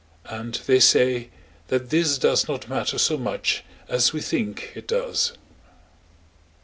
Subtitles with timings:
[0.25, 1.29] And they say
[1.67, 5.33] that this does not matter so much as we think it does.